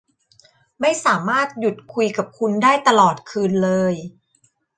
[0.79, 3.93] ไม่สามารถหยุดคุยกับคุณได้ตลอดคืนเลย